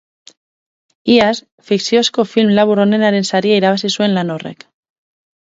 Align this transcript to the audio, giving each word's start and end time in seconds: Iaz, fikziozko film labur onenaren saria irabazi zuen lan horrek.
Iaz, 1.15 1.35
fikziozko 1.71 2.25
film 2.31 2.55
labur 2.61 2.83
onenaren 2.87 3.29
saria 3.31 3.61
irabazi 3.63 3.93
zuen 3.99 4.19
lan 4.19 4.35
horrek. 4.39 4.69